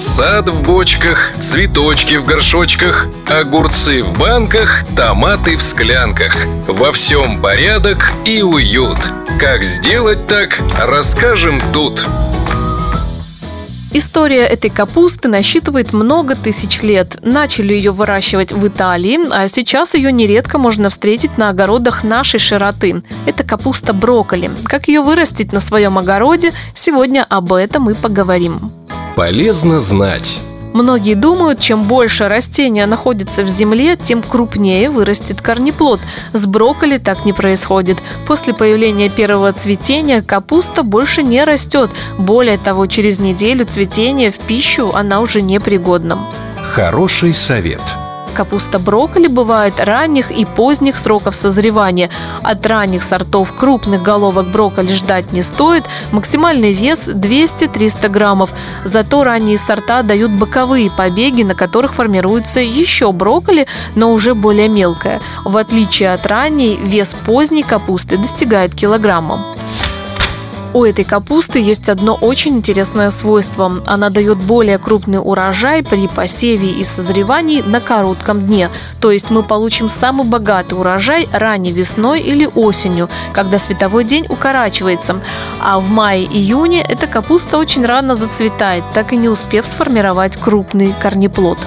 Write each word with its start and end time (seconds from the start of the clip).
Сад 0.00 0.48
в 0.48 0.62
бочках, 0.62 1.32
цветочки 1.40 2.14
в 2.14 2.24
горшочках, 2.24 3.06
огурцы 3.28 4.02
в 4.02 4.18
банках, 4.18 4.82
томаты 4.96 5.58
в 5.58 5.62
склянках. 5.62 6.34
Во 6.66 6.90
всем 6.90 7.42
порядок 7.42 8.10
и 8.24 8.40
уют. 8.40 8.96
Как 9.38 9.62
сделать 9.62 10.26
так, 10.26 10.58
расскажем 10.78 11.60
тут. 11.74 12.06
История 13.92 14.46
этой 14.46 14.70
капусты 14.70 15.28
насчитывает 15.28 15.92
много 15.92 16.34
тысяч 16.34 16.80
лет. 16.80 17.18
Начали 17.22 17.74
ее 17.74 17.90
выращивать 17.90 18.52
в 18.52 18.66
Италии, 18.66 19.18
а 19.30 19.48
сейчас 19.48 19.92
ее 19.92 20.12
нередко 20.12 20.56
можно 20.56 20.88
встретить 20.88 21.36
на 21.36 21.50
огородах 21.50 22.04
нашей 22.04 22.40
широты. 22.40 23.02
Это 23.26 23.44
капуста 23.44 23.92
брокколи. 23.92 24.50
Как 24.64 24.88
ее 24.88 25.02
вырастить 25.02 25.52
на 25.52 25.60
своем 25.60 25.98
огороде, 25.98 26.54
сегодня 26.74 27.26
об 27.28 27.52
этом 27.52 27.90
и 27.90 27.94
поговорим. 27.94 28.72
Полезно 29.20 29.80
знать. 29.80 30.40
Многие 30.72 31.12
думают, 31.12 31.60
чем 31.60 31.82
больше 31.82 32.26
растения 32.26 32.86
находится 32.86 33.44
в 33.44 33.48
земле, 33.50 33.98
тем 34.02 34.22
крупнее 34.22 34.88
вырастет 34.88 35.42
корнеплод. 35.42 36.00
С 36.32 36.46
брокколи 36.46 36.96
так 36.96 37.26
не 37.26 37.34
происходит. 37.34 37.98
После 38.26 38.54
появления 38.54 39.10
первого 39.10 39.52
цветения 39.52 40.22
капуста 40.22 40.82
больше 40.82 41.22
не 41.22 41.44
растет. 41.44 41.90
Более 42.16 42.56
того, 42.56 42.86
через 42.86 43.18
неделю 43.18 43.66
цветения 43.66 44.32
в 44.32 44.38
пищу 44.38 44.90
она 44.94 45.20
уже 45.20 45.42
непригодна. 45.42 46.16
Хороший 46.72 47.34
совет– 47.34 47.82
Капуста 48.34 48.78
брокколи 48.78 49.26
бывает 49.26 49.74
ранних 49.78 50.30
и 50.30 50.44
поздних 50.44 50.96
сроков 50.98 51.34
созревания. 51.34 52.10
От 52.42 52.66
ранних 52.66 53.02
сортов 53.02 53.54
крупных 53.54 54.02
головок 54.02 54.48
брокколи 54.48 54.92
ждать 54.92 55.32
не 55.32 55.42
стоит. 55.42 55.84
Максимальный 56.12 56.72
вес 56.72 57.06
200-300 57.06 58.08
граммов. 58.08 58.50
Зато 58.84 59.24
ранние 59.24 59.58
сорта 59.58 60.02
дают 60.02 60.30
боковые 60.30 60.90
побеги, 60.90 61.42
на 61.42 61.54
которых 61.54 61.94
формируется 61.94 62.60
еще 62.60 63.12
брокколи, 63.12 63.66
но 63.94 64.12
уже 64.12 64.34
более 64.34 64.68
мелкое. 64.68 65.20
В 65.44 65.56
отличие 65.56 66.12
от 66.12 66.26
ранней, 66.26 66.78
вес 66.82 67.14
поздней 67.26 67.62
капусты 67.62 68.16
достигает 68.16 68.74
килограмма. 68.74 69.38
У 70.72 70.84
этой 70.84 71.04
капусты 71.04 71.58
есть 71.58 71.88
одно 71.88 72.14
очень 72.14 72.56
интересное 72.56 73.10
свойство. 73.10 73.82
Она 73.86 74.08
дает 74.08 74.38
более 74.38 74.78
крупный 74.78 75.18
урожай 75.18 75.82
при 75.82 76.06
посеве 76.06 76.70
и 76.70 76.84
созревании 76.84 77.60
на 77.60 77.80
коротком 77.80 78.40
дне. 78.40 78.70
То 79.00 79.10
есть 79.10 79.30
мы 79.30 79.42
получим 79.42 79.88
самый 79.88 80.26
богатый 80.26 80.74
урожай 80.74 81.28
ранней 81.32 81.72
весной 81.72 82.20
или 82.20 82.48
осенью, 82.54 83.08
когда 83.32 83.58
световой 83.58 84.04
день 84.04 84.26
укорачивается. 84.28 85.20
А 85.60 85.80
в 85.80 85.90
мае-июне 85.90 86.82
эта 86.82 87.08
капуста 87.08 87.58
очень 87.58 87.84
рано 87.84 88.14
зацветает, 88.14 88.84
так 88.94 89.12
и 89.12 89.16
не 89.16 89.28
успев 89.28 89.66
сформировать 89.66 90.36
крупный 90.36 90.94
корнеплод. 91.00 91.58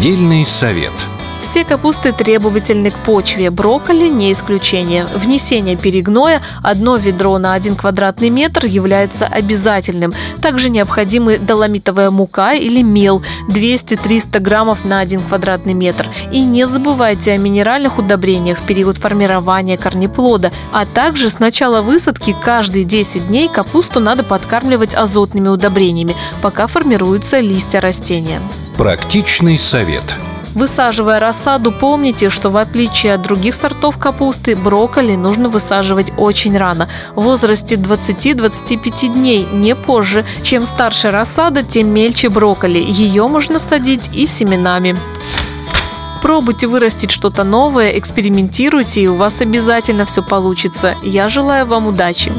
Дельный 0.00 0.46
совет– 0.46 0.92
все 1.40 1.64
капусты 1.64 2.12
требовательны 2.12 2.90
к 2.90 2.94
почве, 2.98 3.50
брокколи 3.50 4.08
не 4.08 4.32
исключение. 4.32 5.06
Внесение 5.14 5.76
перегноя 5.76 6.42
одно 6.62 6.96
ведро 6.96 7.38
на 7.38 7.54
один 7.54 7.76
квадратный 7.76 8.30
метр 8.30 8.66
является 8.66 9.26
обязательным. 9.26 10.12
Также 10.40 10.70
необходимы 10.70 11.38
доломитовая 11.38 12.10
мука 12.10 12.52
или 12.52 12.82
мел 12.82 13.22
200-300 13.48 14.38
граммов 14.40 14.84
на 14.84 15.00
один 15.00 15.20
квадратный 15.20 15.74
метр. 15.74 16.08
И 16.32 16.42
не 16.42 16.66
забывайте 16.66 17.32
о 17.32 17.38
минеральных 17.38 17.98
удобрениях 17.98 18.58
в 18.58 18.62
период 18.62 18.96
формирования 18.96 19.76
корнеплода, 19.76 20.52
а 20.72 20.84
также 20.86 21.30
с 21.30 21.38
начала 21.38 21.82
высадки 21.82 22.36
каждые 22.44 22.84
10 22.84 23.28
дней 23.28 23.48
капусту 23.48 24.00
надо 24.00 24.22
подкармливать 24.22 24.94
азотными 24.94 25.48
удобрениями, 25.48 26.14
пока 26.42 26.66
формируются 26.66 27.40
листья 27.40 27.80
растения. 27.80 28.40
Практичный 28.76 29.58
совет– 29.58 30.04
Высаживая 30.58 31.20
рассаду, 31.20 31.70
помните, 31.70 32.30
что 32.30 32.50
в 32.50 32.56
отличие 32.56 33.14
от 33.14 33.22
других 33.22 33.54
сортов 33.54 33.96
капусты, 33.96 34.56
брокколи 34.56 35.14
нужно 35.14 35.48
высаживать 35.48 36.10
очень 36.16 36.58
рано, 36.58 36.88
в 37.14 37.22
возрасте 37.22 37.76
20-25 37.76 39.14
дней, 39.14 39.46
не 39.52 39.76
позже. 39.76 40.24
Чем 40.42 40.66
старше 40.66 41.10
рассада, 41.10 41.62
тем 41.62 41.94
мельче 41.94 42.28
брокколи. 42.28 42.80
Ее 42.80 43.28
можно 43.28 43.60
садить 43.60 44.10
и 44.12 44.26
семенами. 44.26 44.96
Пробуйте 46.22 46.66
вырастить 46.66 47.12
что-то 47.12 47.44
новое, 47.44 47.96
экспериментируйте, 47.96 49.02
и 49.02 49.06
у 49.06 49.14
вас 49.14 49.40
обязательно 49.40 50.06
все 50.06 50.24
получится. 50.24 50.96
Я 51.04 51.28
желаю 51.28 51.66
вам 51.66 51.86
удачи! 51.86 52.32